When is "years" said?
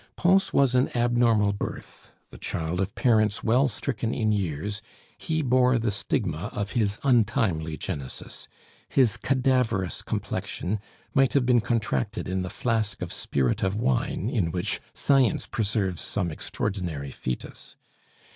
4.31-4.81